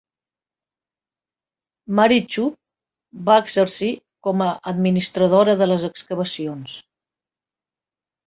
[1.99, 3.91] Mary Chubb va exercir
[4.29, 6.79] com a administradora de les excavacions.